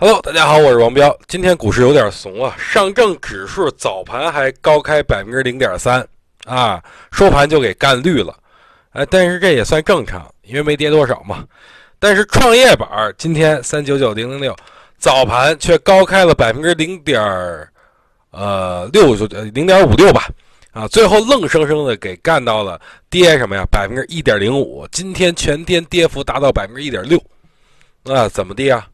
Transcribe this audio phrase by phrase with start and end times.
[0.00, 1.12] Hello，大家好，我是王彪。
[1.26, 6.06] 今天股市有点怂啊，上证指数早盘还高开百分之零点三
[6.44, 8.32] 啊，收盘就给干绿了。
[8.90, 11.44] 哎，但是这也算正常，因为没跌多少嘛。
[11.98, 14.54] 但是创业板今天三九九零零六
[14.98, 17.20] 早盘却高开了百分之零点
[18.30, 19.16] 呃六
[19.52, 20.28] 零点五六吧
[20.70, 22.80] 啊，最后愣生生的给干到了
[23.10, 23.64] 跌什么呀？
[23.68, 24.86] 百分之一点零五。
[24.92, 27.20] 今天全天跌幅达到百分之一点六
[28.04, 28.86] 啊，怎么地啊？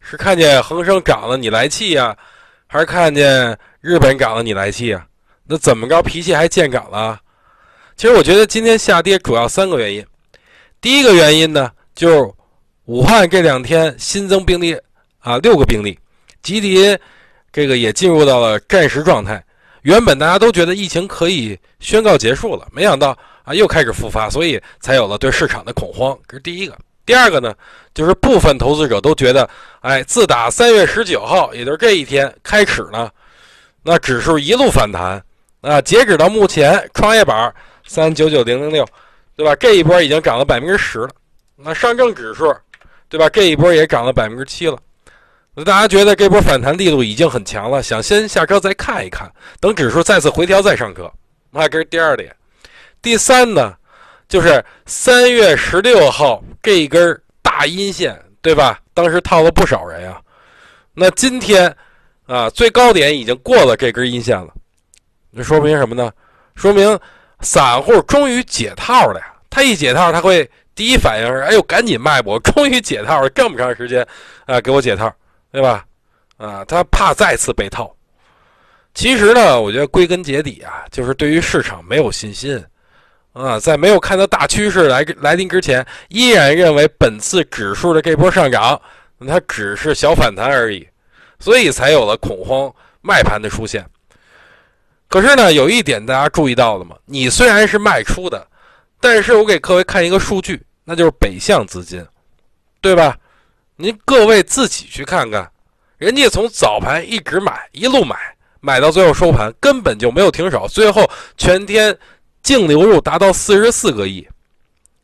[0.00, 2.16] 是看见恒生涨了你来气呀，
[2.66, 5.06] 还是看见日本涨了你来气呀？
[5.46, 7.20] 那怎么着脾气还见长了？
[7.96, 10.04] 其实我觉得今天下跌主要三个原因。
[10.80, 12.32] 第一个原因呢，就是
[12.86, 14.74] 武汉这两天新增病例
[15.18, 15.98] 啊六个病例，
[16.42, 16.98] 吉林
[17.52, 19.44] 这个也进入到了战时状态。
[19.82, 26.18] 原本大家都觉得疫情可以宣告结束了，没想到啊又开始复发，所以才有了对市场的恐慌。
[26.26, 26.76] 这是第一个。
[27.04, 27.54] 第二个呢，
[27.94, 29.48] 就是部分投资者都觉得，
[29.80, 33.10] 哎，自打三月十九号，也就是这一天开始呢，
[33.82, 35.22] 那指数一路反弹，
[35.60, 37.52] 啊，截止到目前，创业板
[37.86, 38.86] 三九九零零六，
[39.36, 39.54] 对吧？
[39.56, 41.10] 这一波已经涨了百分之十了，
[41.56, 42.54] 那上证指数，
[43.08, 43.28] 对吧？
[43.28, 44.78] 这一波也涨了百分之七了，
[45.54, 49.30] 那大家觉得这波反弹力度已经很强了，想先下车再看一看，
[49.60, 51.10] 等指数再次回调再上车，
[51.50, 52.34] 那这是第二点。
[53.02, 53.74] 第三呢？
[54.28, 57.20] 就是三月十六号这一根
[57.60, 58.80] 大阴线，对吧？
[58.94, 60.18] 当时套了不少人呀。
[60.94, 61.76] 那今天
[62.24, 64.48] 啊，最高点已经过了这根阴线了，
[65.30, 66.10] 那说明什么呢？
[66.54, 66.98] 说明
[67.40, 69.34] 散户终于解套了呀。
[69.50, 72.22] 他一解套，他会第一反应是：哎呦，赶紧卖！
[72.24, 74.06] 我 终于解套了，这么长时间
[74.46, 75.14] 啊，给我解套，
[75.52, 75.84] 对吧？
[76.38, 77.94] 啊，他怕再次被套。
[78.94, 82.64] 其实呢，我觉得归根结底啊，就是对于市场没有信心。
[83.32, 88.80] 啊，在没有看到大趋势来来临之前，依然认为本次指数的这波上涨，
[89.26, 90.86] 它只是小反弹而已，
[91.38, 93.86] 所以才有了恐慌卖盘的出现。
[95.06, 96.96] 可是呢，有一点大家注意到了吗？
[97.04, 98.44] 你虽然是卖出的，
[99.00, 102.04] 但是我给各位看一个数据，那就是北向资金，
[102.80, 103.16] 对吧？
[103.76, 105.48] 您各位自己去看看，
[105.98, 108.16] 人家从早盘一直买，一路买，
[108.60, 111.96] 买到最后收盘，根本就没有停手，最后全天。
[112.42, 114.26] 净流入达到四十四个亿，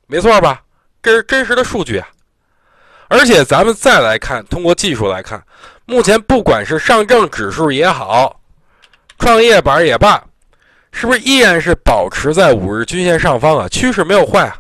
[0.06, 0.62] 没错吧？
[1.02, 2.08] 这是真实的数据啊！
[3.08, 5.41] 而且咱们再来看，通过技术来看，
[5.84, 8.41] 目前不管是上证指数也好，
[9.19, 10.20] 创业板也罢，
[10.91, 13.68] 是不是依然是保持在五日均线上方啊？
[13.68, 14.58] 趋势没有坏啊？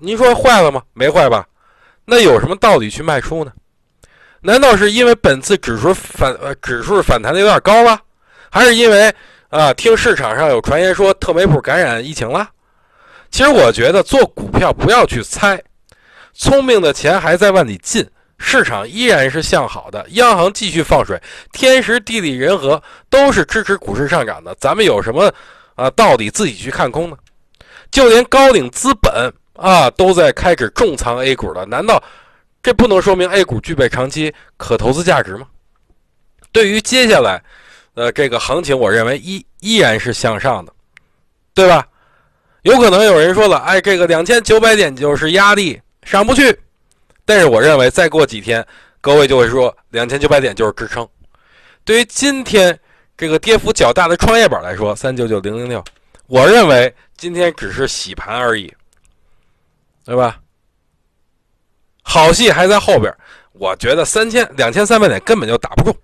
[0.00, 0.82] 您说坏了吗？
[0.92, 1.46] 没坏吧？
[2.04, 3.52] 那有什么道理去卖出呢？
[4.42, 7.98] 难道是因为本次指数反指数反弹的有点高了，
[8.50, 9.14] 还是因为？
[9.50, 12.48] 啊，听市场上有传言说特梅普感染疫情了。
[13.32, 15.60] 其实我觉得做股票不要去猜，
[16.32, 18.08] 聪明的钱还在往里进，
[18.38, 21.20] 市场依然是向好的，央行继续放水，
[21.52, 24.54] 天时地利人和都是支持股市上涨的。
[24.54, 25.32] 咱们有什么
[25.74, 27.16] 啊道理自己去看空呢？
[27.90, 32.00] 就连高瓴资本啊都在开始重仓 A 股了，难道
[32.62, 35.48] 这不能说明 A 股具备长期可投资价值吗？
[36.52, 37.42] 对于接下来。
[37.94, 40.72] 呃，这个行情我认为依依然是向上的，
[41.54, 41.86] 对吧？
[42.62, 46.58] 有可能有人说了，哎，这个两千九百点就是压力，上不去。
[47.24, 48.64] 但是我认为再过几天，
[49.00, 51.08] 各位就会说两千九百点就是支撑。
[51.84, 52.78] 对于今天
[53.16, 55.82] 这个跌幅较大的创业板来说，三九九零零六，
[56.26, 58.72] 我认为今天只是洗盘而已，
[60.04, 60.38] 对吧？
[62.02, 63.14] 好戏还在后边，
[63.52, 65.96] 我觉得三千两千三百点根本就打不住，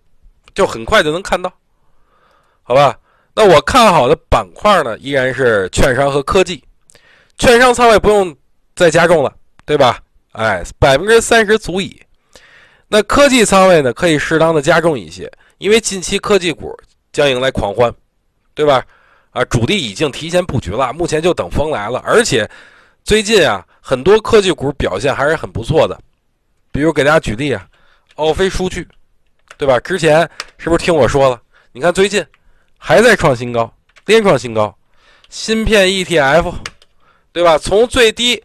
[0.54, 1.52] 就很快就能看到。
[2.68, 2.98] 好吧，
[3.32, 6.60] 那我看好的板块呢，依然是券商和科技。
[7.38, 8.36] 券商仓位不用
[8.74, 9.32] 再加重了，
[9.64, 10.00] 对吧？
[10.32, 12.02] 哎，百分之三十足矣。
[12.88, 16.76] 那科技仓位呢，可以适当的加重一些，因为近期科技股
[17.12, 17.94] 将迎来狂欢，
[18.52, 18.84] 对吧？
[19.30, 22.00] 啊，主力已经提前布局了，目前就等风来了。
[22.04, 22.50] 而且
[23.04, 25.96] 最近啊，很多科技股表现还是很不错的，
[26.72, 27.64] 比如给大家举例啊，
[28.16, 28.88] 奥飞数据，
[29.56, 29.78] 对吧？
[29.78, 31.40] 之前是不是听我说了？
[31.70, 32.26] 你看最近。
[32.86, 33.68] 还在创新高，
[34.04, 34.72] 连创新高，
[35.28, 36.54] 芯片 ETF，
[37.32, 37.58] 对吧？
[37.58, 38.40] 从最低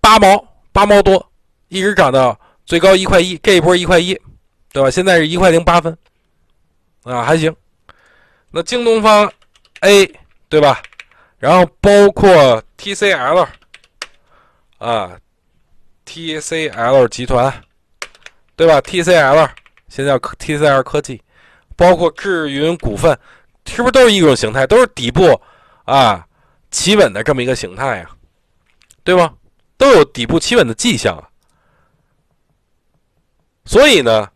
[0.00, 0.42] 八毛
[0.72, 1.30] 八毛多，
[1.68, 4.18] 一直涨到最高一块一，这一波一块一，
[4.72, 4.90] 对吧？
[4.90, 5.94] 现在是一块零八分，
[7.02, 7.54] 啊，还行。
[8.50, 9.30] 那京东方
[9.80, 10.10] A，
[10.48, 10.82] 对吧？
[11.38, 13.46] 然后包括 TCL，
[14.78, 15.18] 啊
[16.06, 17.52] ，TCL 集团，
[18.56, 19.50] 对吧？TCL
[19.90, 21.20] 现在 TCL 科技，
[21.76, 23.14] 包括智云股份。
[23.66, 24.66] 是不是都是一种形态？
[24.66, 25.40] 都是底部
[25.84, 26.24] 啊
[26.70, 28.10] 企稳的这么一个形态呀，
[29.04, 29.32] 对吗？
[29.76, 31.28] 都有底部企稳的迹象啊。
[33.64, 34.28] 所以呢，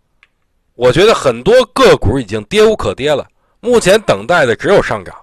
[0.75, 3.27] 我觉得很多个股已经跌无可跌了，
[3.61, 5.17] 目前等待的只有上涨，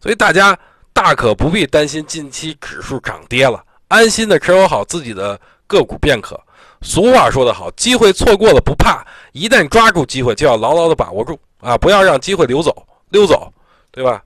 [0.00, 0.58] 所以大家
[0.92, 6.38] 大可不必担心近期指数涨跌了，安心的持有好自己的个股便可。
[6.82, 13.52] 俗话说得好，机会错过了不怕，一旦抓住机会就要牢牢的把握住啊，不要让机会流走溜走，
[13.92, 14.24] 对吧？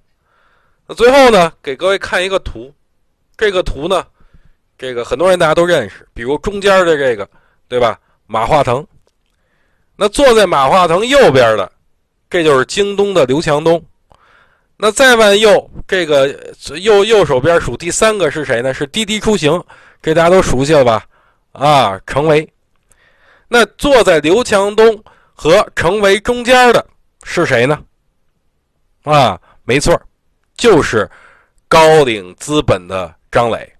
[0.86, 2.72] 那最后呢，给各位看一个图，
[3.36, 4.06] 这个图呢，
[4.78, 7.28] 这个很多人大家都认识，比如中间的这个，
[7.68, 7.98] 对吧？
[8.26, 8.86] 马化腾。
[9.96, 11.70] 那坐在马化腾右边的，
[12.30, 13.82] 这就是京东的刘强东。
[14.76, 16.28] 那再往右，这个
[16.80, 18.72] 右右手边数第三个是谁呢？
[18.72, 19.62] 是滴滴出行，
[20.02, 21.04] 这大家都熟悉了吧？
[21.52, 22.46] 啊，程维。
[23.48, 26.86] 那坐在刘强东和程维中间的
[27.24, 27.82] 是谁呢？
[29.06, 29.98] 啊，没错，
[30.56, 31.08] 就是
[31.68, 33.72] 高瓴资本的张磊。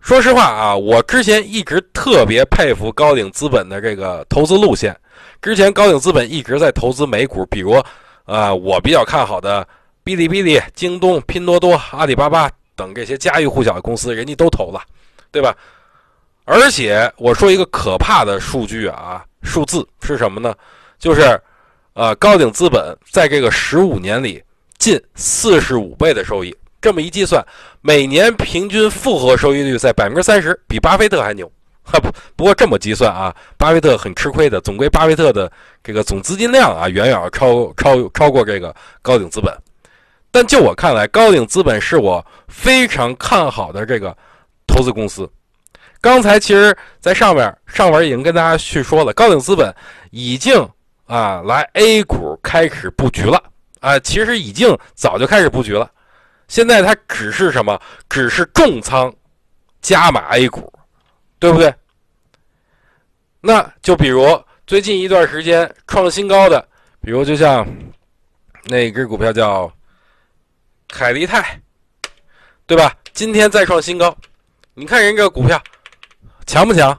[0.00, 4.98] 说实话啊，我之前一直特别佩服高瓴资本的这个投资路线。
[5.42, 7.80] 之前高瓴资本一直在投资美股，比如，
[8.24, 9.66] 啊，我比较看好的
[10.02, 14.80] 哔哩哔哩、京东、拼多多、阿里巴巴等这些家喻户晓的公司，人家都投了，
[15.30, 15.54] 对吧？
[16.46, 20.54] 而且我说一个可怕的数据啊，数字是什么呢？
[20.98, 21.40] 就是，
[21.94, 24.42] 呃，高瓴资本在这个十五年里
[24.78, 26.54] 近四十五倍的收益。
[26.80, 27.44] 这么一计算，
[27.80, 31.50] 每年平均复合收益率在百分之三十，比巴菲特还牛。
[31.84, 34.60] 哈不，不过这么计算啊，巴菲特很吃亏的。
[34.60, 35.50] 总归巴菲特的
[35.82, 39.52] 这个总资金量啊，远远要超超超过这个高瓴资本。
[40.30, 44.16] 但就我看来，高瓴资本是我非常看好的这个
[44.66, 45.28] 投资公司。
[46.00, 49.72] 刚才其实，在上面上文已经跟大家去说了，高瓴资本
[50.10, 50.68] 已经
[51.12, 53.38] 啊来 A 股开始布局了
[53.80, 55.90] 啊，其实已经早就开始布局了。
[56.48, 57.78] 现在它只是什么？
[58.08, 59.14] 只是重仓
[59.82, 60.72] 加码 A 股，
[61.38, 61.74] 对不对？
[63.42, 66.66] 那就比如最近一段时间创新高的，
[67.02, 67.66] 比如就像
[68.64, 69.70] 那只股票叫
[70.88, 71.60] 凯利泰，
[72.66, 72.96] 对吧？
[73.12, 74.16] 今天再创新高，
[74.72, 75.62] 你看人这股票
[76.46, 76.98] 强不强？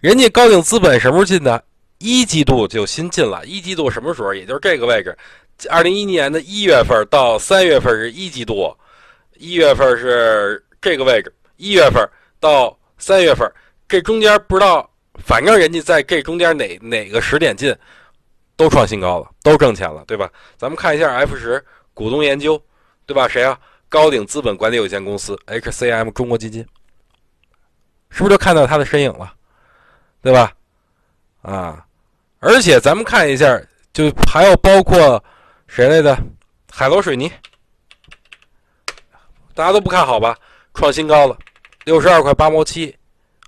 [0.00, 1.64] 人家高瓴资本什么时候进的？
[1.98, 4.32] 一季度就新进了，一季度什么时候？
[4.32, 5.16] 也就是这个位置。
[5.68, 8.72] 二零一一年的一月份到三月份是一季度，
[9.36, 12.08] 一月份是这个位置，一月份
[12.38, 13.50] 到三月份
[13.88, 14.88] 这中间不知道，
[15.24, 17.74] 反正人家在这中间哪哪个时点进，
[18.54, 20.30] 都创新高了，都挣钱了，对吧？
[20.56, 22.60] 咱们看一下 F 十股东研究，
[23.06, 23.26] 对吧？
[23.26, 23.58] 谁啊？
[23.88, 26.64] 高鼎资本管理有限公司 HCM 中国基金，
[28.10, 29.32] 是不是就看到他的身影了，
[30.22, 30.52] 对吧？
[31.40, 31.86] 啊，
[32.38, 33.60] 而且咱们看一下，
[33.92, 35.22] 就还有包括。
[35.70, 36.16] 谁来的？
[36.72, 37.30] 海螺水泥，
[39.54, 40.34] 大家都不看好吧？
[40.72, 41.36] 创新高了，
[41.84, 42.96] 六十二块八毛七，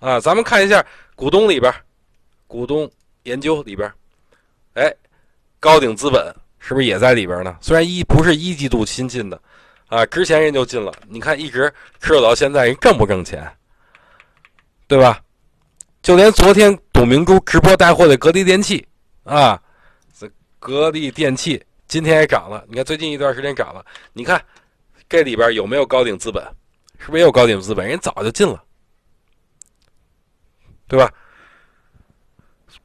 [0.00, 0.84] 啊，咱们看一下
[1.14, 1.72] 股东里边，
[2.46, 2.90] 股东
[3.22, 3.90] 研究里边，
[4.74, 4.94] 哎，
[5.58, 6.22] 高鼎资本
[6.58, 7.56] 是不是也在里边呢？
[7.62, 9.40] 虽然一不是一季度新进的，
[9.88, 13.50] 啊，之前人就进了，你看一直持有到现在，人挣不挣钱？
[14.86, 15.18] 对吧？
[16.02, 18.86] 就连昨天董明珠直播带货的格力电器，
[19.24, 19.60] 啊，
[20.18, 21.62] 这格力电器。
[21.86, 24.40] 今天也涨了，你看最近一段时间涨了，你看
[25.08, 26.40] 这里边有没有高瓴资本？
[26.98, 27.86] 是不是也有高瓴资本？
[27.86, 28.62] 人早就进了，
[30.86, 31.12] 对吧？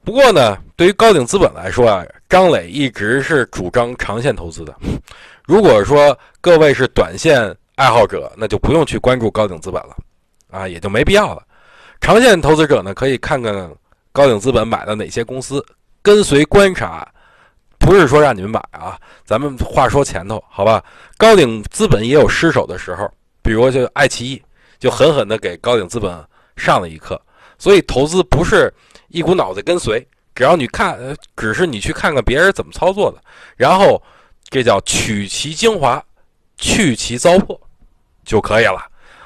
[0.03, 4.75] 不过呢，对于高瓴资本来说啊，张磊一直是主张长线投资的。
[5.43, 9.95] 如果说各位是短线爱好者，那就不用去关注高瓴资本了，
[10.49, 11.45] 啊，也就没必要了。
[11.99, 13.71] 长线投资者呢，可以看看
[14.11, 15.65] 高瓴资本买了哪些公司，
[16.01, 17.07] 跟随观察。
[17.77, 20.83] 不是说让你们买啊，咱们话说前头，好吧？
[21.17, 23.11] 高瓴资本也有失手的时候，
[23.43, 24.41] 比如就爱奇艺，
[24.79, 26.11] 就狠狠的给高瓴资本
[26.57, 27.21] 上了一课。
[27.59, 28.73] 所以投资不是
[29.09, 30.97] 一股脑子跟随，只要你看，
[31.37, 33.21] 只是你去看看别人怎么操作的，
[33.55, 34.01] 然后
[34.49, 36.03] 这叫取其精华，
[36.57, 37.59] 去其糟粕
[38.23, 38.79] 就可以了，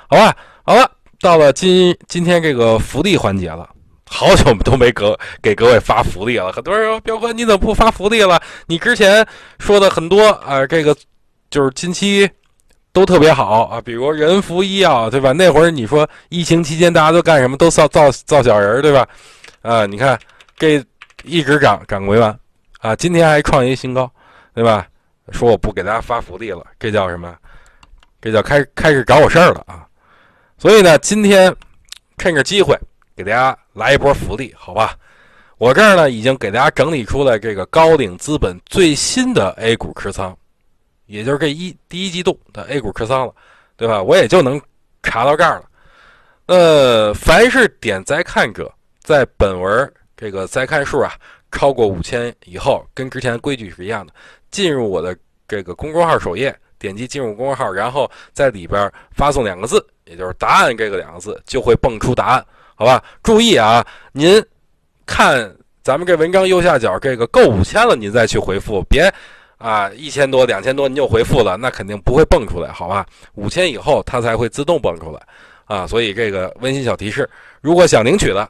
[0.09, 0.35] 好吧？
[0.63, 3.69] 好了，到了今今天这个福利环节了。
[4.11, 8.41] 好久都没给 给各位发福利了，很多人说：“彪哥，你怎么不发福利了？
[8.65, 9.23] 你之前
[9.59, 10.97] 说的很多啊，这个
[11.51, 12.27] 就是近期
[12.91, 15.31] 都特别好啊，比如人福医药，对吧？
[15.31, 17.55] 那会儿你说疫情期间大家都干什么？
[17.55, 19.07] 都造造造小人，对吧？
[19.61, 20.17] 啊，你看
[20.57, 20.83] 这
[21.23, 22.35] 一直涨涨没完
[22.79, 24.11] 啊，今天还创一新高，
[24.55, 24.87] 对吧？
[25.31, 27.35] 说我不给大家发福利了，这叫什么？
[28.19, 29.85] 这叫开开始找我事儿了啊！
[30.59, 31.55] 所以呢，今天
[32.17, 32.77] 趁着机会。
[33.15, 34.97] 给大家来一波福利，好吧？
[35.57, 40.33] 我这儿呢已经给大家整理出来这个高瓴资本最新的 A 股持仓，
[41.05, 43.35] 也就是这一第一季度的 A 股持仓了，
[43.75, 44.01] 对吧？
[44.01, 44.61] 我也就能
[45.03, 45.65] 查到这儿了。
[46.45, 48.73] 呃，凡是点再看者，
[49.03, 51.11] 在本文这个再看数啊
[51.51, 54.13] 超过五千以后，跟之前规矩是一样的，
[54.49, 55.13] 进入我的
[55.45, 63.03] 这个公众号首页，点击进入公众号，然后在里边发送两个字，也就是“答案”这个两个字，就会蹦出答案，好吧？
[63.21, 64.43] 注意啊，您
[65.05, 69.13] 看咱们这文章右下角这个够五千了，您再去回复，别
[69.57, 73.05] 啊一千多、两千多您就回复了，那肯定不会蹦出来，好吧？
[73.35, 75.21] 五千以后它才会自动蹦出来
[75.65, 77.29] 啊，所以这个温馨小提示，
[77.61, 78.49] 如果想领取的，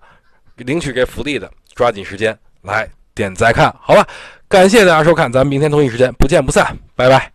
[0.55, 2.37] 领取这福利的，抓紧时间。
[2.61, 4.05] 来点再看，好吧，
[4.49, 7.31] 感谢大家收看，咱们明天同一时间不见不散，拜拜。